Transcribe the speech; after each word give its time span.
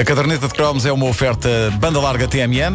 A 0.00 0.04
caderneta 0.04 0.48
de 0.48 0.54
cromos 0.54 0.86
é 0.86 0.92
uma 0.92 1.04
oferta 1.04 1.50
banda 1.78 2.00
larga 2.00 2.26
TMN. 2.26 2.74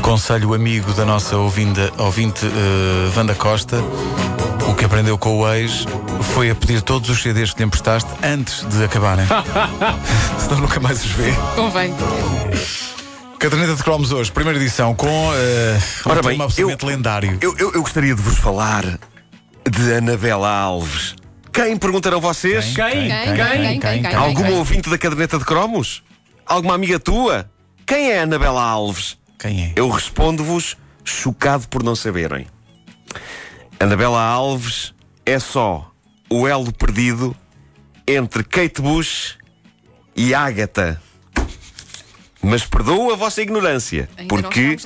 Conselho 0.00 0.54
amigo 0.54 0.92
da 0.92 1.04
nossa 1.04 1.36
ouvinda, 1.36 1.92
ouvinte 1.98 2.46
uh, 2.46 3.18
Wanda 3.18 3.34
Costa, 3.34 3.82
o 4.68 4.74
que 4.74 4.84
aprendeu 4.84 5.18
com 5.18 5.40
o 5.40 5.52
ex 5.52 5.86
foi 6.34 6.50
a 6.50 6.54
pedir 6.54 6.82
todos 6.82 7.10
os 7.10 7.20
CDs 7.20 7.52
que 7.52 7.58
lhe 7.58 7.66
emprestaste 7.66 8.08
antes 8.22 8.64
de 8.64 8.84
acabarem. 8.84 9.26
Senão 10.38 10.60
nunca 10.60 10.78
mais 10.78 11.04
os 11.04 11.10
vê. 11.10 11.32
Convém. 11.56 11.92
Caderneta 13.38 13.74
de 13.76 13.82
Cromos 13.84 14.10
hoje, 14.12 14.32
primeira 14.32 14.58
edição, 14.58 14.94
com 14.94 15.06
uh, 15.06 15.32
Ora 16.04 16.20
um 16.20 16.22
bem, 16.22 16.32
tema 16.32 16.44
absolutamente 16.44 16.82
eu- 16.84 16.88
lendário. 16.88 17.38
Eu, 17.40 17.56
eu- 17.56 17.72
eu 17.74 17.82
gostaria 17.82 18.14
de 18.14 18.20
vos 18.20 18.36
falar 18.38 18.84
de 19.70 19.92
Anabela 19.94 20.50
Alves. 20.50 21.14
Quem 21.52 21.76
perguntarão 21.76 22.20
vocês? 22.20 22.74
Quem? 22.74 22.74
Quem? 22.74 23.08
Quem? 23.08 23.80
Quem? 23.80 24.02
Quem? 24.02 24.14
Alguma 24.14 24.50
ouvinte 24.50 24.90
da 24.90 24.98
caderneta 24.98 25.38
de 25.38 25.44
cromos? 25.44 26.02
Alguma 26.46 26.74
amiga 26.74 26.98
tua? 26.98 27.48
Quem 27.86 28.10
é 28.10 28.20
Anabela 28.20 28.62
Alves? 28.62 29.16
Quem 29.38 29.64
é? 29.66 29.72
Eu 29.76 29.88
respondo-vos 29.88 30.76
chocado 31.04 31.68
por 31.68 31.82
não 31.82 31.94
saberem. 31.94 32.46
Anabela 33.78 34.20
Alves 34.20 34.92
é 35.24 35.38
só 35.38 35.90
o 36.28 36.46
elo 36.46 36.72
perdido 36.72 37.36
entre 38.06 38.42
Kate 38.42 38.82
Bush 38.82 39.36
e 40.16 40.34
Ágata. 40.34 41.00
Mas 42.42 42.64
perdoo 42.64 43.12
a 43.12 43.16
vossa 43.16 43.42
ignorância, 43.42 44.08
Ainda 44.16 44.28
porque. 44.28 44.76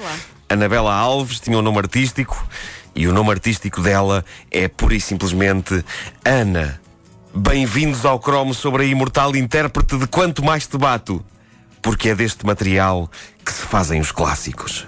Anabela 0.48 0.94
Alves 0.94 1.40
tinha 1.40 1.56
um 1.56 1.62
nome 1.62 1.78
artístico 1.78 2.46
e 2.94 3.08
o 3.08 3.12
nome 3.12 3.30
artístico 3.30 3.80
dela 3.80 4.22
é 4.50 4.68
pura 4.68 4.94
e 4.94 5.00
simplesmente 5.00 5.82
Ana. 6.24 6.78
Bem-vindos 7.34 8.04
ao 8.04 8.20
cromo 8.20 8.52
sobre 8.52 8.82
a 8.82 8.86
imortal 8.86 9.34
intérprete 9.34 9.96
de 9.96 10.06
Quanto 10.06 10.44
Mais 10.44 10.66
Te 10.66 10.76
Bato, 10.76 11.24
porque 11.80 12.10
é 12.10 12.14
deste 12.14 12.44
material 12.44 13.10
que 13.42 13.50
se 13.50 13.62
fazem 13.62 13.98
os 13.98 14.12
clássicos. 14.12 14.86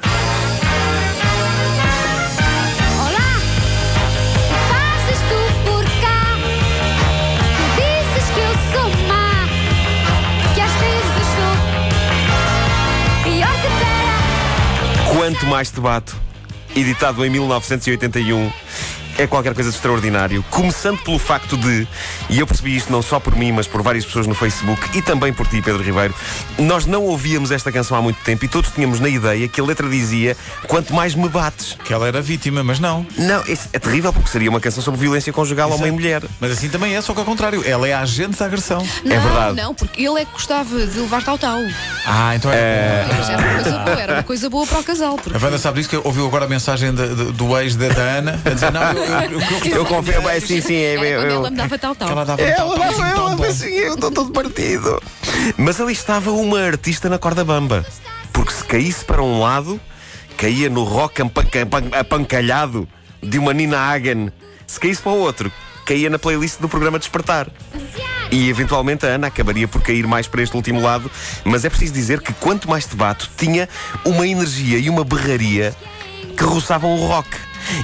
Quanto 15.24 15.46
Mais 15.46 15.70
Te 15.70 15.80
Bato, 15.80 16.14
editado 16.76 17.24
em 17.24 17.30
1981, 17.30 18.52
é 19.18 19.26
qualquer 19.26 19.54
coisa 19.54 19.70
de 19.70 19.76
extraordinário. 19.76 20.42
Começando 20.50 20.98
pelo 21.02 21.18
facto 21.18 21.56
de, 21.56 21.86
e 22.30 22.38
eu 22.38 22.46
percebi 22.46 22.76
isto 22.76 22.90
não 22.92 23.02
só 23.02 23.18
por 23.20 23.34
mim, 23.36 23.52
mas 23.52 23.66
por 23.66 23.82
várias 23.82 24.04
pessoas 24.04 24.26
no 24.26 24.34
Facebook 24.34 24.96
e 24.96 25.02
também 25.02 25.32
por 25.32 25.46
ti, 25.46 25.60
Pedro 25.62 25.82
Ribeiro, 25.82 26.14
nós 26.58 26.86
não 26.86 27.02
ouvíamos 27.02 27.50
esta 27.50 27.70
canção 27.72 27.96
há 27.96 28.02
muito 28.02 28.18
tempo 28.24 28.44
e 28.44 28.48
todos 28.48 28.70
tínhamos 28.70 29.00
na 29.00 29.08
ideia 29.08 29.46
que 29.48 29.60
a 29.60 29.64
letra 29.64 29.88
dizia: 29.88 30.36
Quanto 30.66 30.94
mais 30.94 31.14
me 31.14 31.28
bates. 31.28 31.76
Que 31.84 31.92
ela 31.92 32.06
era 32.08 32.20
vítima, 32.22 32.62
mas 32.64 32.78
não. 32.80 33.06
Não, 33.16 33.42
isso 33.46 33.68
é 33.72 33.78
terrível 33.78 34.12
porque 34.12 34.28
seria 34.28 34.50
uma 34.50 34.60
canção 34.60 34.82
sobre 34.82 35.00
violência 35.00 35.32
conjugal 35.32 35.68
Exato. 35.68 35.82
homem-mulher. 35.82 36.22
Mas 36.40 36.52
assim 36.52 36.68
também 36.68 36.94
é, 36.96 37.00
só 37.00 37.12
que 37.12 37.20
ao 37.20 37.24
contrário. 37.26 37.62
Ela 37.66 37.88
é 37.88 37.92
a 37.92 38.00
agente 38.00 38.38
da 38.38 38.46
agressão. 38.46 38.86
Não, 39.04 39.14
É 39.16 39.18
verdade. 39.18 39.56
Não, 39.56 39.74
porque 39.74 40.02
ele 40.02 40.20
é 40.20 40.24
que 40.24 40.32
gostava 40.32 40.86
de 40.86 40.98
levar 40.98 41.22
tal-tal. 41.22 41.58
Ah, 42.06 42.34
então 42.34 42.50
é. 42.52 43.06
Mas 43.16 43.28
era 43.30 43.38
uma 43.42 43.52
coisa 43.54 43.78
boa, 43.78 44.00
era 44.00 44.12
uma 44.14 44.22
coisa 44.22 44.50
boa 44.50 44.66
para 44.66 44.78
o 44.80 44.84
casal. 44.84 45.16
Porque... 45.16 45.36
A 45.36 45.40
Wanda 45.44 45.58
sabe 45.58 45.76
disso 45.78 45.88
que 45.90 45.96
ouviu 45.96 46.26
agora 46.26 46.44
a 46.44 46.48
mensagem 46.48 46.94
de- 46.94 47.14
de- 47.14 47.32
do 47.32 47.58
ex 47.58 47.76
da, 47.76 47.88
da 47.88 48.02
Ana 48.02 48.40
a 48.44 48.50
dizer: 48.50 48.72
Não, 48.72 48.82
eu, 48.92 49.03
eu, 49.74 49.84
confio, 49.84 50.22
bem, 50.22 50.40
sim, 50.40 50.60
sim, 50.60 50.74
é, 50.74 50.94
eu, 50.96 51.22
ela 51.22 51.50
me 51.50 51.56
dava 51.56 51.78
tal-tal. 51.78 52.08
ela 52.08 52.24
dava 52.24 52.42
Ela 52.42 52.78
dava 52.78 53.14
tão 53.14 53.30
eu, 53.30 53.36
bom. 53.36 53.44
assim, 53.44 53.70
eu 53.70 53.94
estou 53.94 54.10
todo 54.10 54.30
partido. 54.32 55.02
Mas 55.56 55.80
ali 55.80 55.92
estava 55.92 56.30
uma 56.30 56.60
artista 56.60 57.08
na 57.08 57.18
corda 57.18 57.44
bamba. 57.44 57.84
Porque 58.32 58.52
se 58.52 58.64
caísse 58.64 59.04
para 59.04 59.22
um 59.22 59.40
lado, 59.40 59.80
caía 60.36 60.68
no 60.68 60.84
rock 60.84 61.22
apancalhado 61.98 62.88
de 63.22 63.38
uma 63.38 63.52
Nina 63.52 63.78
Hagen. 63.78 64.32
Se 64.66 64.80
caísse 64.80 65.02
para 65.02 65.12
o 65.12 65.18
outro, 65.18 65.52
caía 65.84 66.10
na 66.10 66.18
playlist 66.18 66.60
do 66.60 66.68
programa 66.68 66.98
Despertar. 66.98 67.48
E 68.30 68.48
eventualmente 68.48 69.06
a 69.06 69.10
Ana 69.10 69.28
acabaria 69.28 69.68
por 69.68 69.82
cair 69.82 70.06
mais 70.06 70.26
para 70.26 70.42
este 70.42 70.56
último 70.56 70.80
lado, 70.80 71.10
mas 71.44 71.64
é 71.64 71.68
preciso 71.70 71.92
dizer 71.92 72.20
que 72.20 72.32
quanto 72.32 72.68
mais 72.68 72.86
te 72.86 72.96
bato, 72.96 73.30
tinha 73.36 73.68
uma 74.04 74.26
energia 74.26 74.78
e 74.78 74.90
uma 74.90 75.04
berraria 75.04 75.74
que 76.36 76.42
roçavam 76.42 76.94
o 76.94 77.06
rock. 77.06 77.28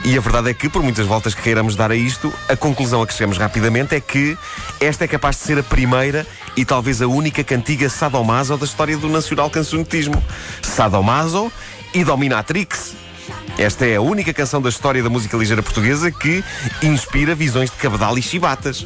E 0.04 0.16
a 0.16 0.20
verdade 0.20 0.50
é 0.50 0.54
que, 0.54 0.68
por 0.68 0.82
muitas 0.82 1.06
voltas 1.06 1.34
que 1.34 1.42
queiramos 1.42 1.76
dar 1.76 1.90
a 1.90 1.96
isto, 1.96 2.32
a 2.48 2.56
conclusão 2.56 3.02
a 3.02 3.06
que 3.06 3.14
chegamos 3.14 3.38
rapidamente 3.38 3.94
é 3.94 4.00
que 4.00 4.36
esta 4.80 5.04
é 5.04 5.08
capaz 5.08 5.36
de 5.36 5.42
ser 5.42 5.58
a 5.58 5.62
primeira 5.62 6.26
e 6.56 6.64
talvez 6.64 7.00
a 7.02 7.06
única 7.06 7.44
cantiga 7.44 7.88
sadomaso 7.88 8.56
da 8.56 8.64
história 8.64 8.96
do 8.96 9.08
nacional 9.08 9.50
cancionetismo. 9.50 10.22
Sadomaso 10.62 11.52
e 11.94 12.04
Dominatrix. 12.04 12.94
Esta 13.58 13.86
é 13.86 13.96
a 13.96 14.00
única 14.00 14.32
canção 14.32 14.60
da 14.60 14.68
história 14.68 15.02
da 15.02 15.10
música 15.10 15.36
ligeira 15.36 15.62
portuguesa 15.62 16.10
que 16.10 16.42
inspira 16.82 17.34
visões 17.34 17.70
de 17.70 17.76
cabedal 17.76 18.16
e 18.16 18.22
chibatas. 18.22 18.84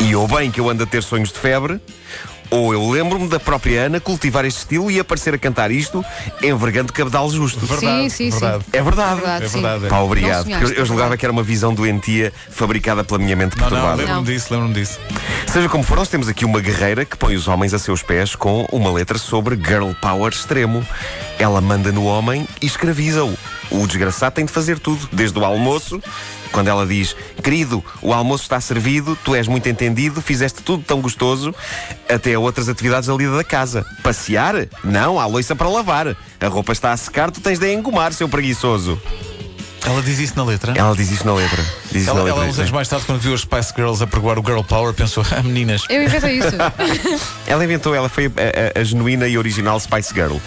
E 0.00 0.14
ou 0.14 0.26
bem 0.26 0.50
que 0.50 0.60
eu 0.60 0.68
ando 0.68 0.82
a 0.82 0.86
ter 0.86 1.02
sonhos 1.02 1.32
de 1.32 1.38
febre, 1.38 1.80
ou 2.54 2.72
eu 2.72 2.88
lembro-me 2.90 3.28
da 3.28 3.40
própria 3.40 3.82
Ana 3.86 3.98
cultivar 4.00 4.44
este 4.44 4.58
estilo 4.58 4.90
e 4.90 5.00
aparecer 5.00 5.34
a 5.34 5.38
cantar 5.38 5.70
isto 5.70 6.04
envergando 6.42 6.92
cabedal 6.92 7.28
justo. 7.30 7.64
Verdade, 7.66 8.02
Sim, 8.04 8.08
sim, 8.08 8.30
sim. 8.30 8.38
verdade. 8.40 8.64
É 8.72 8.82
verdade. 8.82 9.14
Verdade, 9.20 9.44
É 9.44 9.48
verdade. 9.48 9.86
Pá, 9.88 9.98
obrigado. 10.00 10.44
Sonhaste, 10.44 10.64
eu, 10.64 10.70
eu 10.78 10.86
julgava 10.86 11.08
verdade. 11.10 11.20
que 11.20 11.26
era 11.26 11.32
uma 11.32 11.42
visão 11.42 11.74
doentia 11.74 12.32
fabricada 12.50 13.02
pela 13.04 13.18
minha 13.18 13.34
mente 13.36 13.56
Não, 13.56 13.64
não, 13.64 13.70
perturbada. 13.70 14.02
lembro-me 14.02 14.24
disso, 14.26 14.46
lembro-me 14.52 14.74
disso. 14.74 14.98
Seja 15.46 15.68
como 15.68 15.82
for, 15.84 15.96
nós 15.96 16.08
temos 16.08 16.28
aqui 16.28 16.44
uma 16.44 16.60
guerreira 16.60 17.04
que 17.04 17.16
põe 17.16 17.34
os 17.34 17.48
homens 17.48 17.74
a 17.74 17.78
seus 17.78 18.02
pés 18.02 18.34
com 18.34 18.66
uma 18.72 18.90
letra 18.92 19.18
sobre 19.18 19.56
girl 19.56 19.90
power 20.00 20.32
extremo. 20.32 20.86
Ela 21.38 21.60
manda 21.60 21.90
no 21.92 22.04
homem 22.04 22.46
e 22.62 22.66
escraviza-o. 22.66 23.36
O 23.70 23.86
desgraçado 23.86 24.34
tem 24.34 24.44
de 24.44 24.52
fazer 24.52 24.78
tudo, 24.78 25.08
desde 25.12 25.38
o 25.38 25.44
almoço. 25.44 26.00
Quando 26.54 26.68
ela 26.68 26.86
diz, 26.86 27.16
querido, 27.42 27.82
o 28.00 28.14
almoço 28.14 28.44
está 28.44 28.60
servido, 28.60 29.18
tu 29.24 29.34
és 29.34 29.48
muito 29.48 29.68
entendido, 29.68 30.22
fizeste 30.22 30.62
tudo 30.62 30.84
tão 30.84 31.00
gostoso, 31.00 31.52
até 32.08 32.38
outras 32.38 32.68
atividades 32.68 33.08
ali 33.08 33.26
da 33.26 33.42
casa. 33.42 33.84
Passear? 34.04 34.68
Não, 34.84 35.18
há 35.18 35.26
louça 35.26 35.56
para 35.56 35.68
lavar. 35.68 36.16
A 36.40 36.46
roupa 36.46 36.70
está 36.70 36.92
a 36.92 36.96
secar, 36.96 37.32
tu 37.32 37.40
tens 37.40 37.58
de 37.58 37.74
engomar, 37.74 38.12
seu 38.12 38.28
preguiçoso. 38.28 39.02
Ela 39.86 40.00
diz 40.02 40.18
isso 40.18 40.32
na 40.36 40.44
letra? 40.44 40.72
Ela 40.74 40.96
diz 40.96 41.10
isto 41.10 41.26
na 41.26 41.34
letra. 41.34 41.62
Diz 41.92 42.08
Ela, 42.08 42.22
na 42.22 42.28
ela 42.28 42.38
letra. 42.40 42.50
uns 42.52 42.58
anos 42.58 42.70
mais 42.70 42.88
tarde, 42.88 43.04
quando 43.04 43.20
viu 43.20 43.34
as 43.34 43.42
Spice 43.42 43.72
Girls 43.76 44.02
a 44.02 44.06
pregoar 44.06 44.38
o 44.38 44.42
Girl 44.44 44.62
Power, 44.62 44.94
pensou: 44.94 45.24
Ah, 45.30 45.42
meninas. 45.42 45.82
Eu 45.90 46.02
inventei 46.02 46.38
isso. 46.38 46.48
Ela 47.46 47.62
inventou, 47.64 47.94
ela 47.94 48.08
foi 48.08 48.26
a, 48.26 48.78
a- 48.78 48.80
a 48.80 48.84
genuína 48.84 49.28
e 49.28 49.36
original 49.36 49.78
Spice 49.78 50.14
Girl. 50.14 50.32
Uh, 50.36 50.40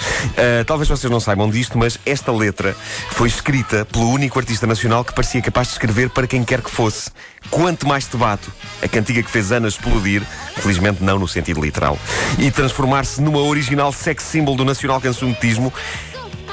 talvez 0.66 0.90
vocês 0.90 1.09
não 1.12 1.20
saibam 1.20 1.50
disto, 1.50 1.78
mas 1.78 2.00
esta 2.06 2.31
letra 2.31 2.76
foi 3.12 3.28
escrita 3.28 3.86
pelo 3.86 4.09
único 4.09 4.40
artista 4.40 4.66
nacional 4.66 5.06
que 5.06 5.14
parecia 5.14 5.42
capaz 5.42 5.68
de 5.68 5.74
escrever 5.74 6.09
para 6.09 6.26
quem 6.26 6.44
quer 6.44 6.62
que 6.62 6.72
fosse. 6.72 7.12
Quanto 7.52 7.88
mais 7.88 8.06
te 8.06 8.18
bato, 8.18 8.52
a 8.81 8.88
cantiga 8.88 9.22
que 9.22 9.30
fez 9.30 9.52
Ana 9.52 9.68
explodir, 9.68 10.24
felizmente 10.56 11.03
não 11.03 11.20
no 11.20 11.28
sentido 11.28 11.62
literal, 11.64 11.97
e 12.40 12.50
transformar-se 12.50 13.22
numa 13.22 13.40
original 13.40 13.94
sex 13.94 14.24
symbol 14.24 14.56
do 14.56 14.66
nacional 14.66 15.00
cancionetismo. 15.00 15.72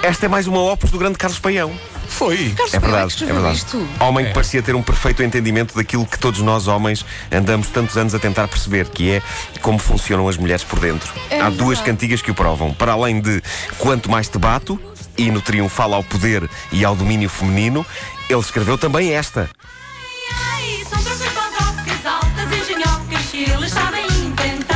Esta 0.03 0.27
é 0.27 0.28
mais 0.28 0.47
uma 0.47 0.61
ópera 0.61 0.93
do 0.93 0.99
grande 0.99 1.17
Carlos 1.17 1.39
Paião. 1.39 1.73
Foi. 2.14 2.54
Carlos 2.56 2.75
É 2.75 2.78
verdade, 2.78 3.14
que 3.16 3.25
é 3.25 3.32
verdade. 3.32 3.56
isto. 3.56 3.88
Homem 4.00 4.25
É. 4.25 4.28
que 4.28 4.34
parecia 4.34 4.62
ter 4.62 4.75
um 4.75 4.82
perfeito 4.82 5.22
entendimento 5.22 5.75
daquilo 5.75 6.06
que 6.06 6.19
todos 6.19 6.41
nós, 6.41 6.69
homens, 6.69 7.04
andamos 7.30 7.69
tantos 7.69 7.97
anos 7.97 8.14
a 8.14 8.19
tentar 8.19 8.47
perceber, 8.48 8.88
que 8.88 9.10
é 9.10 9.22
como 9.60 9.78
funcionam 9.78 10.28
as 10.28 10.36
mulheres 10.36 10.62
por 10.64 10.78
dentro. 10.78 11.12
É 11.28 11.41
Há 11.41 11.50
duas 11.50 11.78
verdade. 11.78 11.84
cantigas 11.84 12.22
que 12.22 12.30
o 12.30 12.34
provam. 12.34 12.72
Para 12.72 12.92
além 12.92 13.20
de 13.20 13.42
Quanto 13.78 14.10
Mais 14.10 14.28
Te 14.28 14.38
Bato, 14.38 14.81
hino 15.19 15.40
triunfal 15.40 15.93
ao 15.94 16.02
poder 16.05 16.49
e 16.70 16.84
ao 16.84 16.94
domínio 16.94 17.28
feminino, 17.28 17.84
ele 18.31 18.40
escreveu 18.40 18.78
também 18.78 19.12
esta. 19.12 19.50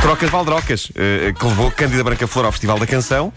Trocas 0.01 0.29
Valdrocas, 0.29 0.91
eh, 0.95 1.33
que 1.37 1.45
levou 1.45 1.69
Cândida 1.71 2.03
Branca 2.03 2.25
Flor 2.27 2.45
ao 2.45 2.51
Festival 2.51 2.79
da 2.79 2.87
Canção. 2.87 3.31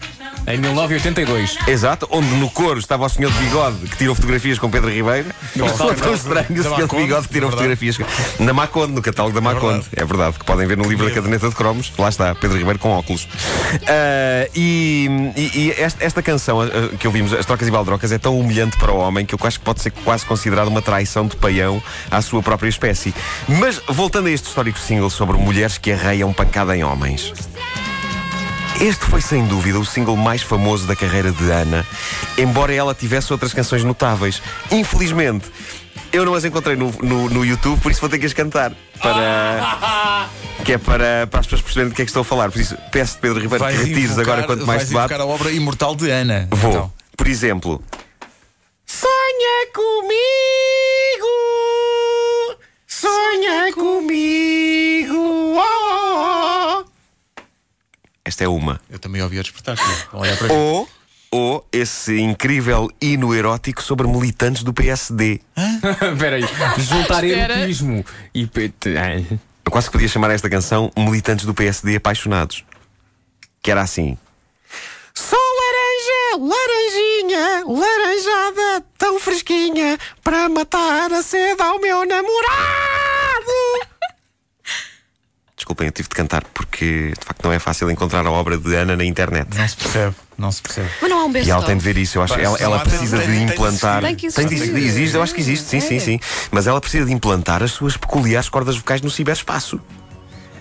Em 0.45 0.57
1982. 0.57 1.57
Exato, 1.67 2.07
onde 2.11 2.27
no 2.35 2.49
coro 2.49 2.77
estava 2.77 3.05
o 3.05 3.09
senhor 3.09 3.31
de 3.31 3.37
bigode 3.39 3.77
que 3.87 3.97
tirou 3.97 4.13
fotografias 4.13 4.59
com 4.59 4.69
Pedro 4.69 4.89
Ribeiro. 4.89 5.29
Foi 5.77 5.95
tão 5.95 6.13
estranho 6.13 6.47
o 6.49 6.63
senhor 6.63 6.87
de 6.87 6.95
bigode 6.95 7.27
que 7.27 7.33
tirou 7.33 7.49
é 7.49 7.51
fotografias 7.51 7.97
na 8.39 8.53
Maconde, 8.53 8.93
no 8.93 9.01
catálogo 9.01 9.33
da 9.33 9.41
Maconde. 9.41 9.85
É 9.95 10.03
verdade, 10.03 10.37
que 10.37 10.45
podem 10.45 10.67
ver 10.67 10.77
no 10.77 10.83
livro 10.83 11.07
da 11.07 11.11
caderneta 11.13 11.47
de 11.47 11.55
cromos. 11.55 11.93
Lá 11.97 12.09
está, 12.09 12.35
Pedro 12.35 12.57
Ribeiro 12.57 12.77
com 12.77 12.89
óculos. 12.89 13.27
Ah, 13.87 14.49
e 14.53 15.73
esta, 15.77 16.21
canção 16.21 16.61
ah, 16.61 16.67
que 16.99 17.07
ouvimos, 17.07 17.33
As 17.33 17.45
Trocas 17.45 17.67
e 17.67 17.71
Baldrocas, 17.71 18.11
é 18.11 18.17
tão 18.17 18.37
humilhante 18.37 18.77
para 18.77 18.91
o 18.91 18.97
homem 18.97 19.25
que 19.25 19.33
eu 19.33 19.39
acho 19.43 19.59
que 19.59 19.65
pode 19.65 19.81
ser 19.81 19.91
quase 19.91 20.25
considerado 20.25 20.67
uma 20.67 20.81
traição 20.81 21.25
de 21.25 21.37
paião 21.37 21.81
à 22.11 22.21
sua 22.21 22.43
própria 22.43 22.69
espécie. 22.69 23.13
Mas 23.47 23.81
voltando 23.87 24.27
a 24.27 24.31
este 24.31 24.47
histórico 24.47 24.79
single 24.79 25.09
sobre 25.09 25.37
mulheres 25.37 25.77
que 25.77 25.91
arreiam 25.91 26.33
pancada 26.33 26.75
em 26.75 26.83
homens. 26.83 27.31
Este 28.81 29.05
foi 29.05 29.21
sem 29.21 29.45
dúvida 29.45 29.79
o 29.79 29.85
single 29.85 30.17
mais 30.17 30.41
famoso 30.41 30.85
da 30.85 30.95
carreira 30.95 31.31
de 31.31 31.49
Ana, 31.51 31.85
embora 32.37 32.73
ela 32.73 32.93
tivesse 32.93 33.31
outras 33.31 33.53
canções 33.53 33.83
notáveis. 33.83 34.41
Infelizmente, 34.71 35.45
eu 36.11 36.25
não 36.25 36.33
as 36.33 36.43
encontrei 36.43 36.75
no, 36.75 36.91
no, 37.01 37.29
no 37.29 37.45
YouTube, 37.45 37.79
por 37.81 37.91
isso 37.91 38.01
vou 38.01 38.09
ter 38.09 38.19
que 38.19 38.25
as 38.25 38.33
cantar. 38.33 38.71
Para. 39.01 40.29
Que 40.63 40.73
é 40.73 40.77
para, 40.77 41.27
para 41.27 41.41
as 41.41 41.45
pessoas 41.45 41.61
perceberem 41.61 41.89
do 41.89 41.95
que 41.95 42.01
é 42.03 42.05
que 42.05 42.09
estou 42.09 42.21
a 42.21 42.23
falar. 42.23 42.49
Por 42.49 42.61
isso, 42.61 42.77
peço 42.89 43.17
Pedro 43.19 43.37
Ribeiro 43.41 43.65
que 43.65 43.71
retires 43.73 44.11
invocar- 44.11 44.21
agora 44.35 44.43
quanto 44.43 44.65
mais 44.65 44.77
vais 44.83 44.87
debate. 44.87 45.11
invocar 45.13 45.19
a 45.19 45.25
obra 45.29 45.51
imortal 45.51 45.93
de 45.93 46.09
Ana. 46.09 46.47
Vou. 46.51 46.69
Então. 46.71 46.93
Por 47.17 47.27
exemplo. 47.27 47.83
Sonha 48.85 49.67
comigo. 49.75 51.27
Sonha 52.87 53.73
comigo. 53.73 55.57
oh. 55.59 56.85
Esta 58.33 58.45
é 58.45 58.47
uma. 58.47 58.81
Eu 58.89 58.97
também 58.97 59.21
ouvi 59.21 59.37
a 59.37 59.43
despertar. 59.43 59.77
Olha 60.11 60.35
para 60.35 60.47
aqui. 60.47 60.55
Ou, 60.55 60.89
ou 61.29 61.67
esse 61.71 62.19
incrível 62.19 62.89
hino 62.99 63.31
erótico 63.31 63.83
sobre 63.83 64.07
militantes 64.07 64.63
do 64.63 64.73
PSD. 64.73 65.39
Espera 66.13 66.37
aí. 66.37 66.45
Juntar 66.79 67.23
Espera. 67.23 67.53
erotismo 67.53 68.03
e. 68.33 68.47
PT. 68.47 68.95
Eu 69.63 69.71
quase 69.71 69.85
que 69.85 69.91
podia 69.91 70.07
chamar 70.07 70.31
esta 70.31 70.49
canção 70.49 70.91
Militantes 70.97 71.45
do 71.45 71.53
PSD 71.53 71.97
Apaixonados. 71.97 72.65
Que 73.61 73.69
era 73.69 73.83
assim. 73.83 74.17
Sou 75.13 75.37
laranja, 75.59 76.55
laranjinha, 76.55 77.65
laranjada, 77.67 78.85
tão 78.97 79.19
fresquinha, 79.19 79.99
para 80.23 80.49
matar 80.49 81.13
a 81.13 81.21
sede 81.21 81.61
ao 81.61 81.79
meu 81.79 82.03
namorado. 82.03 83.02
Desculpem, 85.73 85.87
eu 85.87 85.91
tive 85.91 86.07
de 86.09 86.13
cantar 86.15 86.43
porque 86.53 87.13
de 87.19 87.25
facto 87.25 87.43
não 87.43 87.51
é 87.51 87.57
fácil 87.57 87.89
encontrar 87.89 88.23
a 88.27 88.29
obra 88.31 88.57
de 88.59 88.75
Ana 88.75 88.95
na 88.95 89.03
internet. 89.03 89.47
Não 89.57 89.67
se 89.67 89.75
percebe, 89.75 90.15
não 90.37 90.51
se 90.51 90.61
percebe. 90.61 90.87
Mas 91.01 91.09
não 91.09 91.19
há 91.19 91.25
um 91.25 91.29
E 91.29 91.33
best 91.33 91.49
ela 91.49 91.63
tem 91.65 91.75
de 91.75 91.83
ver 91.83 91.97
isso, 91.97 92.17
eu 92.19 92.21
acho. 92.21 92.35
Ela, 92.39 92.57
ela 92.59 92.79
precisa 92.79 93.17
tem- 93.17 93.27
de 93.47 93.53
implantar. 93.53 94.03
existir. 94.03 94.05
Tem 94.05 94.15
que 94.15 94.35
Tem 94.35 94.45
de 94.47 94.53
existir. 94.55 94.77
existe, 94.77 95.15
eu 95.15 95.23
acho 95.23 95.33
que 95.33 95.41
existe, 95.41 95.65
sim, 95.67 95.79
sim, 95.79 95.95
É. 95.95 95.99
sim. 95.99 96.19
Mas 96.51 96.67
ela 96.67 96.79
precisa 96.79 97.05
de 97.07 97.11
implantar 97.11 97.63
as 97.63 97.71
suas 97.71 97.97
peculiares 97.97 98.49
cordas 98.49 98.77
vocais 98.77 99.01
no 99.01 99.09
ciberespaço. 99.09 99.79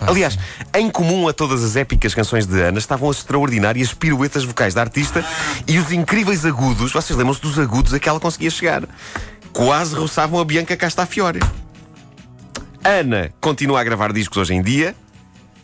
Aliás, 0.00 0.38
em 0.74 0.88
comum 0.90 1.28
a 1.28 1.32
todas 1.34 1.62
as 1.62 1.76
épicas 1.76 2.14
canções 2.14 2.46
de 2.46 2.58
Ana 2.60 2.78
estavam 2.78 3.10
as 3.10 3.18
extraordinárias 3.18 3.92
piruetas 3.92 4.44
vocais 4.44 4.72
da 4.72 4.80
artista 4.80 5.22
e 5.68 5.78
os 5.78 5.92
incríveis 5.92 6.46
agudos. 6.46 6.90
Vocês 6.90 7.16
lembram-se 7.18 7.40
dos 7.42 7.58
agudos 7.58 7.92
a 7.92 7.98
que 8.00 8.08
ela 8.08 8.18
conseguia 8.18 8.50
chegar? 8.50 8.82
Quase 9.52 9.94
roçavam 9.94 10.40
a 10.40 10.44
Bianca 10.44 10.74
Castafiore. 10.76 11.38
Ana 12.84 13.32
continua 13.40 13.80
a 13.80 13.84
gravar 13.84 14.12
discos 14.12 14.38
hoje 14.38 14.54
em 14.54 14.62
dia, 14.62 14.94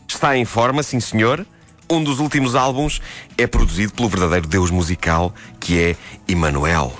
está 0.06 0.36
em 0.36 0.44
forma, 0.44 0.82
sim 0.82 1.00
senhor. 1.00 1.44
Um 1.90 2.04
dos 2.04 2.20
últimos 2.20 2.54
álbuns 2.54 3.00
é 3.36 3.46
produzido 3.46 3.92
pelo 3.94 4.08
verdadeiro 4.08 4.46
deus 4.46 4.70
musical 4.70 5.34
que 5.58 5.80
é 5.80 5.96
Emanuel. 6.28 6.92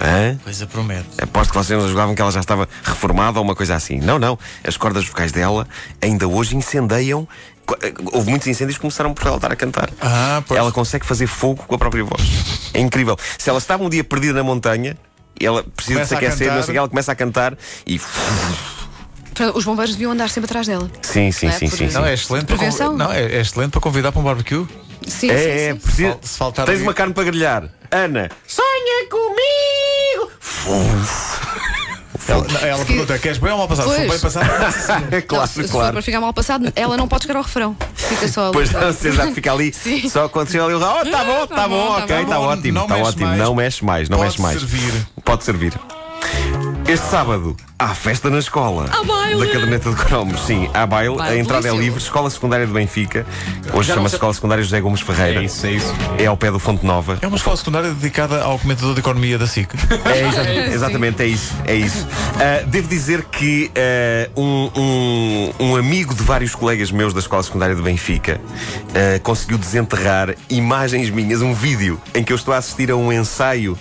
Hã? 0.00 0.36
Coisa 0.42 0.66
promete. 0.66 1.08
Aposto 1.22 1.52
que 1.52 1.56
vocês 1.56 1.80
não 1.80 1.88
julgavam 1.88 2.14
que 2.14 2.20
ela 2.20 2.30
já 2.30 2.40
estava 2.40 2.68
reformada 2.82 3.38
ou 3.38 3.44
uma 3.44 3.54
coisa 3.54 3.74
assim. 3.74 3.98
Não, 3.98 4.18
não. 4.18 4.38
As 4.62 4.76
cordas 4.76 5.06
vocais 5.06 5.32
dela 5.32 5.66
ainda 6.02 6.28
hoje 6.28 6.56
incendeiam. 6.56 7.26
Eh, 7.80 7.94
Houve 8.12 8.28
muitos 8.28 8.46
incêndios 8.46 8.76
que 8.76 8.82
começaram 8.82 9.14
por 9.14 9.26
ela 9.26 9.36
estar 9.36 9.52
a 9.52 9.56
cantar. 9.56 9.88
Ah, 10.00 10.42
pois. 10.46 10.58
Ela 10.58 10.70
consegue 10.72 11.06
fazer 11.06 11.26
fogo 11.26 11.64
com 11.66 11.74
a 11.74 11.78
própria 11.78 12.04
voz. 12.04 12.70
É 12.74 12.80
incrível. 12.80 13.16
Se 13.38 13.48
ela 13.48 13.58
estava 13.58 13.82
um 13.82 13.88
dia 13.88 14.04
perdida 14.04 14.34
na 14.34 14.42
montanha, 14.42 14.96
ela 15.40 15.62
precisa 15.64 16.00
de 16.00 16.06
se 16.06 16.14
Começa 16.14 16.26
aquecer, 16.28 16.52
não 16.52 16.62
sei 16.62 16.70
o 16.70 16.72
que, 16.72 16.78
ela 16.78 16.88
começa 16.88 17.12
a 17.12 17.14
cantar 17.14 17.56
e. 17.86 18.00
Os 19.54 19.64
bombeiros 19.64 19.94
deviam 19.96 20.12
andar 20.12 20.28
sempre 20.30 20.46
atrás 20.46 20.66
dela. 20.66 20.88
Sim, 21.02 21.32
sim, 21.32 21.46
Não 21.46 21.52
é? 21.54 21.58
sim, 21.58 21.68
sim. 21.68 21.88
sim. 21.88 21.94
Não, 21.94 22.06
é 22.06 22.14
excelente, 22.14 22.46
para 22.46 22.90
não, 22.92 23.12
é, 23.12 23.22
é 23.24 23.40
excelente 23.40 23.72
para 23.72 23.80
convidar 23.80 24.12
para 24.12 24.20
um 24.20 24.24
barbecue. 24.24 24.64
Sim, 25.06 25.30
É, 25.30 25.36
sim, 25.36 25.48
é, 25.50 25.72
sim. 25.72 25.78
precisa- 25.80 26.18
se 26.22 26.38
faltar 26.38 26.64
Tens 26.66 26.74
ali- 26.76 26.82
uma 26.84 26.94
carne 26.94 27.12
para 27.12 27.24
grelhar. 27.24 27.68
Ana, 27.90 28.30
sonha 28.46 29.08
comigo! 29.10 30.30
Ela, 32.28 32.46
não, 32.48 32.60
ela 32.60 32.84
pergunta: 32.84 33.18
queres 33.18 33.38
bem 33.38 33.52
ou 33.52 33.58
mal 33.58 33.68
passado? 33.68 33.88
Se 33.90 33.96
for 33.96 34.06
Pois. 34.06 34.10
bem 34.10 34.20
passado, 34.20 35.04
É 35.14 35.20
claro, 35.20 35.42
Não, 35.42 35.46
se, 35.48 35.54
se 35.54 35.62
for 35.68 35.78
claro. 35.78 35.92
para 35.92 36.02
ficar 36.02 36.20
mal 36.20 36.32
passado, 36.32 36.72
ela 36.74 36.96
não 36.96 37.06
pode 37.08 37.24
chegar 37.24 37.36
ao 37.38 37.42
refrão. 37.44 37.76
Fica 37.94 38.28
só 38.28 38.44
ali. 38.44 38.52
Pois 38.52 38.70
não, 38.72 38.80
você 38.92 39.12
já 39.12 39.32
fica 39.32 39.52
ali. 39.52 39.72
Sim. 39.74 40.08
Só 40.08 40.28
quando 40.28 40.50
chega 40.50 40.64
ali, 40.64 40.74
oh, 40.74 40.80
tá 40.80 41.24
bom, 41.24 41.46
tá, 41.46 41.54
tá 41.56 41.68
bom, 41.68 41.86
bom, 41.88 41.94
tá 41.96 42.04
ok, 42.04 42.24
bom. 42.24 42.30
tá 42.30 42.40
ótimo, 42.40 42.72
Não 42.74 42.86
tá 42.86 42.94
mexe 42.96 43.08
ótimo. 43.08 43.26
mais. 43.26 43.38
Não 43.38 43.54
mexe 43.54 43.84
mais, 43.84 44.08
não 44.08 44.18
Pode 44.18 44.30
mexe 44.30 44.42
mais. 44.42 44.58
servir. 44.58 45.06
Pode 45.24 45.44
servir. 45.44 45.72
Este 46.86 47.06
sábado 47.06 47.56
há 47.78 47.94
festa 47.94 48.28
na 48.28 48.38
escola. 48.38 48.88
Há 48.92 49.02
baile. 49.02 49.40
Da 49.46 49.52
caderneta 49.52 49.88
de 49.90 49.96
cromos. 49.96 50.44
Sim, 50.44 50.68
há 50.74 50.86
baile. 50.86 51.16
Baile 51.16 51.38
a 51.38 51.40
entrada 51.40 51.66
é 51.66 51.72
livre. 51.74 51.98
Escola 51.98 52.28
Secundária 52.28 52.66
de 52.66 52.72
Benfica. 52.72 53.26
Hoje 53.72 53.92
chama-se 53.92 54.16
Escola 54.16 54.34
Secundária 54.34 54.62
José 54.62 54.80
Gomes 54.82 55.00
Ferreira. 55.00 55.40
É 55.40 55.44
isso, 55.44 55.66
é 55.66 55.70
isso. 55.72 55.94
É 56.18 56.26
ao 56.26 56.36
pé 56.36 56.50
do 56.50 56.58
Fonte 56.58 56.84
Nova. 56.84 57.18
É 57.22 57.26
uma 57.26 57.36
escola 57.38 57.56
secundária 57.56 57.88
dedicada 57.90 58.42
ao 58.42 58.58
comentador 58.58 58.92
de 58.94 59.00
economia 59.00 59.38
da 59.38 59.46
SIC. 59.46 59.70
É, 60.04 60.28
exa- 60.28 60.50
exatamente, 60.74 61.22
é 61.22 61.26
isso. 61.26 61.54
É 61.64 61.74
isso. 61.74 62.06
Ah, 62.36 62.62
devo 62.66 62.86
dizer 62.86 63.24
que 63.24 63.70
ah, 63.74 64.30
um, 64.36 64.70
um- 64.76 65.52
um 65.70 65.76
amigo 65.76 66.14
de 66.14 66.22
vários 66.22 66.54
colegas 66.54 66.90
meus 66.92 67.14
da 67.14 67.20
Escola 67.20 67.42
Secundária 67.42 67.74
de 67.74 67.80
Benfica 67.82 68.38
ah, 68.94 69.18
conseguiu 69.22 69.56
desenterrar 69.56 70.34
imagens 70.50 71.08
minhas, 71.08 71.40
um 71.40 71.54
vídeo 71.54 71.98
em 72.14 72.22
que 72.22 72.32
eu 72.32 72.36
estou 72.36 72.52
a 72.52 72.58
assistir 72.58 72.90
a 72.90 72.96
um 72.96 73.10
ensaio 73.10 73.76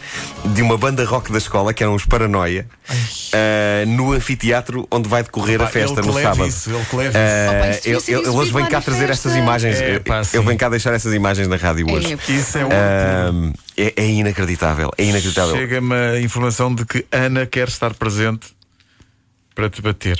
de 0.45 0.61
uma 0.61 0.77
banda 0.77 1.03
rock 1.05 1.31
da 1.33 1.37
escola, 1.37 1.73
que 1.73 1.83
eram 1.83 1.93
os 1.95 2.05
Paranoia, 2.05 2.65
ah, 2.89 3.85
no 3.87 4.11
anfiteatro 4.11 4.87
onde 4.91 5.07
vai 5.09 5.23
decorrer 5.23 5.61
a 5.61 5.67
festa 5.67 6.01
no 6.01 6.13
sábado. 6.13 6.47
isso, 6.47 6.69
ele 6.69 6.85
que 6.85 6.95
leve 6.95 7.09
isso 7.09 7.17
devia 7.17 7.91
ele, 7.93 7.99
ser 8.01 8.11
ele- 8.13 8.21
ele 8.21 8.29
hoje 8.29 8.51
vem 8.51 8.65
cá 8.65 8.81
trazer 8.81 9.07
festa. 9.07 9.27
essas 9.29 9.35
imagens. 9.37 9.79
É, 9.81 9.95
Eu- 9.95 10.01
pá, 10.01 10.21
eu 10.33 10.43
venho 10.43 10.57
cá 10.57 10.69
deixar 10.69 10.93
essas 10.93 11.13
imagens 11.13 11.47
na 11.47 11.55
rádio 11.55 11.89
hoje. 11.91 12.13
É, 12.13 12.31
Isso 12.31 12.57
é 12.57 12.65
um. 12.65 12.69
Ah, 12.71 13.53
é, 13.77 13.93
é 13.95 14.05
inacreditável, 14.07 14.91
é 14.97 15.03
inacreditável. 15.05 15.55
Chega-me 15.55 15.93
a 15.95 16.19
informação 16.21 16.73
de 16.73 16.85
que 16.85 17.05
Ana 17.11 17.45
quer 17.45 17.67
estar 17.67 17.93
presente 17.93 18.47
para 19.55 19.69
te 19.69 19.81
bater. 19.81 20.19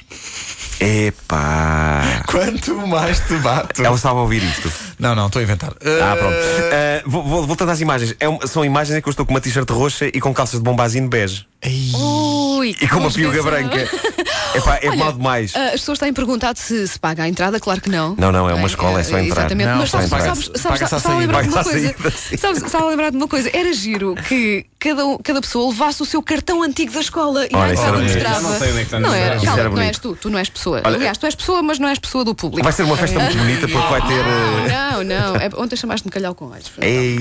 Epá. 0.80 2.24
Quanto 2.28 2.76
mais 2.88 3.20
te 3.22 3.36
bato. 3.38 3.84
Ela 3.84 3.96
estava 3.96 4.20
a 4.20 4.22
ouvir 4.24 4.44
isto. 4.44 4.72
Não, 5.00 5.16
não, 5.16 5.28
estou 5.28 5.40
a 5.40 5.44
inventar. 5.44 5.72
Ah, 5.72 6.16
pronto. 6.18 6.36
Eh, 6.36 7.02
Ah, 7.02 7.04
vou- 7.10 7.24
vou- 7.24 7.48
voltando 7.48 7.72
às 7.72 7.80
imagens. 7.82 8.16
É 8.20 8.28
um- 8.28 8.40
são 8.46 8.64
imagens 8.66 8.98
em 8.98 9.02
que 9.02 9.08
eu 9.08 9.12
estou 9.12 9.26
com 9.26 9.34
uma 9.34 9.42
t-shirt 9.42 9.70
roxa 9.70 10.08
e 10.08 10.20
com 10.20 10.34
calças 10.34 10.60
de 10.60 10.64
bombazine 10.64 11.08
bege. 11.08 11.46
ei, 11.62 11.92
Ui, 12.64 12.76
E 12.82 12.88
com 12.88 13.00
uma 13.00 13.12
piuga 13.12 13.44
branca. 13.44 13.78
Epá, 14.56 14.80
é 14.82 14.96
mal 14.96 15.12
demais. 15.12 15.52
Ah, 15.56 15.66
as 15.68 15.72
pessoas 15.82 16.00
têm 16.00 16.14
perguntado 16.14 16.58
se, 16.60 16.88
se 16.88 16.98
paga 16.98 17.24
a 17.24 17.28
entrada, 17.28 17.60
claro 17.60 17.82
que 17.82 17.90
não. 17.90 18.16
Não, 18.18 18.32
não, 18.32 18.50
é 18.50 18.54
uma 18.54 18.68
escola, 18.68 19.02
é 19.02 19.04
só 19.04 19.18
entrar. 19.18 19.40
Exatamente, 19.42 19.70
Não, 19.70 19.78
mas 19.80 19.90
só 19.90 19.98
sabes, 19.98 20.10
paga- 20.12 20.26
sabes, 20.26 20.46
sabes, 20.46 20.62
paga-se 20.64 20.84
à 20.84 20.88
sabes, 20.88 21.04
estava 21.04 21.16
a 21.16 21.18
saída. 21.18 21.20
lembrar 21.20 21.42
de 21.44 21.48
uma 21.50 21.56
Paga-se 21.58 21.70
à 21.70 21.74
coisa. 21.74 21.94
saída, 21.98 22.18
sim. 22.18 22.38
Sabes, 22.38 22.64
estava 22.64 22.86
a 22.86 22.90
lembrar 22.90 23.10
de 23.12 23.18
uma 23.18 23.28
coisa. 23.28 23.50
Era 23.54 23.74
giro 23.74 24.16
que 24.16 24.64
cada, 24.64 24.64
um- 24.64 24.73
cada 25.24 25.42
pessoa 25.42 25.70
levasse 25.72 26.02
o 26.02 26.06
seu 26.06 26.22
cartão 26.22 26.62
antigo 26.62 26.92
da 26.94 27.00
escola 27.00 27.46
e 27.50 27.56
Olha, 27.56 27.72
a 27.72 27.74
isso 27.74 27.84
era 27.84 27.98
entrada 27.98 27.98
bonito. 27.98 28.14
mostrava. 28.14 28.42
Não 28.50 28.60
sei 28.60 28.70
onde 28.70 28.78
é 28.78 28.80
que 28.80 28.86
está 28.88 29.00
Não 29.00 29.14
era, 29.14 29.36
calma, 29.42 29.60
era 29.60 29.70
não 29.70 29.82
és 29.82 29.98
tu, 30.00 30.16
tu 30.16 30.30
não 30.30 30.40
és 30.40 30.50
pessoa. 30.50 30.82
Olha, 30.84 30.96
Aliás, 30.96 31.18
tu 31.18 31.26
és 31.26 31.36
pessoa, 31.36 31.62
mas 31.64 31.80
não 31.80 31.88
és 31.90 32.00
pessoa 32.00 32.24
do 32.26 32.36
público. 32.36 32.64
Vai 32.64 32.74
ser 32.74 32.84
uma 32.84 32.98
festa 32.98 33.20
muito 33.20 33.38
bonita 33.38 33.68
porque 33.68 33.88
vai 33.90 34.02
ter. 34.02 34.20
eh, 34.26 34.92
Não, 34.92 35.04
não. 35.04 35.36
É, 35.38 35.50
ontem 35.58 35.76
chamaste-me 35.76 36.12
calhau 36.12 36.36
com 36.36 36.46
olhos. 36.50 36.72
Ei. 36.82 37.18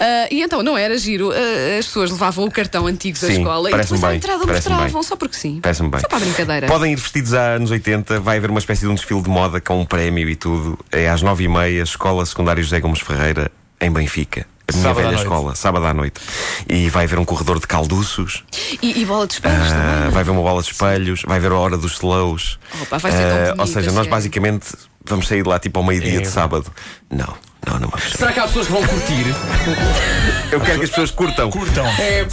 Ah, 0.00 0.28
e 0.30 0.42
então, 0.42 0.62
não 0.62 0.76
era 0.78 0.96
giro. 0.96 1.30
ah, 1.30 1.78
as 1.78 1.86
pessoas 1.86 2.10
levavam 2.10 2.44
o 2.46 2.50
cartão 2.50 2.86
antigo 2.86 3.18
da 3.18 3.26
Sim, 3.26 3.38
escola 3.38 3.70
e 3.70 3.74
depois 3.76 4.02
à 4.04 4.08
bem, 4.08 4.16
entrada 4.16 4.46
mostravam, 4.46 4.88
bem. 4.90 5.02
só 5.02 5.16
porque 5.16 5.36
sim. 5.36 5.60
Parece-me 5.62 5.88
bem. 5.90 6.00
Só 6.00 6.08
para 6.08 6.16
a 6.16 6.20
brincadeira. 6.20 6.66
Podem 6.66 6.92
ir 6.92 6.96
vestidos 6.96 7.34
há 7.34 7.54
anos 7.56 7.70
80, 7.70 8.20
vai 8.20 8.38
haver 8.38 8.50
uma 8.50 8.58
espécie 8.60 8.82
de 8.82 8.88
um 8.88 8.94
desfile 8.94 9.22
de 9.22 9.28
moda 9.28 9.60
com 9.60 9.80
um 9.80 9.84
prémio 9.84 10.28
e 10.28 10.36
tudo. 10.36 10.78
É 10.90 11.08
às 11.08 11.22
9h30, 11.22 11.82
Escola 11.82 12.24
Secundária 12.24 12.62
José 12.62 12.80
Gomes 12.80 13.00
Ferreira, 13.00 13.50
em 13.80 13.90
Benfica. 13.90 14.46
A 14.70 14.76
minha 14.76 14.82
Sábado 14.88 15.04
velha 15.04 15.16
escola, 15.16 15.54
sábado 15.54 15.86
à 15.86 15.94
noite. 15.94 16.20
E 16.68 16.88
vai 16.88 17.04
haver 17.04 17.18
um 17.18 17.24
corredor 17.24 17.58
de 17.60 17.66
calduços. 17.66 18.44
E, 18.82 19.00
e 19.00 19.04
bola 19.04 19.26
de 19.26 19.34
espelhos 19.34 19.70
Ah, 19.70 19.96
também. 19.96 20.10
vai 20.10 20.20
haver 20.22 20.30
uma 20.30 20.42
bola 20.42 20.62
de 20.62 20.70
espelhos, 20.70 21.22
vai 21.26 21.38
haver 21.38 21.52
a 21.52 21.56
hora 21.56 21.76
dos 21.76 21.92
slows. 21.94 22.58
Opa, 22.82 22.98
vai 22.98 23.12
ser 23.12 23.18
tão 23.18 23.26
Ah, 23.26 23.44
bonito, 23.44 23.60
ou 23.60 23.66
seja, 23.66 23.86
nós 23.86 23.94
sério. 23.94 24.10
basicamente 24.10 24.66
vamos 25.04 25.26
sair 25.28 25.42
de 25.42 25.48
lá 25.48 25.58
tipo 25.58 25.78
ao 25.78 25.84
meio-dia 25.84 26.18
É. 26.18 26.20
de 26.22 26.28
sábado. 26.28 26.66
Não, 27.10 27.34
não, 27.66 27.78
não 27.80 27.88
vamos. 27.88 28.12
Será 28.12 28.32
que 28.32 28.40
há 28.40 28.44
pessoas 28.46 28.66
que 28.66 28.72
vão 28.72 28.82
curtir? 28.86 29.24
Eu 30.52 30.60
quero 30.60 30.78
que 30.78 30.84
as 30.84 30.90
pessoas 30.90 31.10
curtam. 31.10 31.50
curtam. 31.50 31.86
É, 31.98 32.24